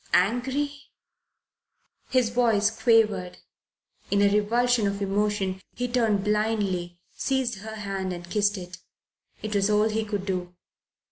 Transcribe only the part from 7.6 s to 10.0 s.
hand and kissed it. It was all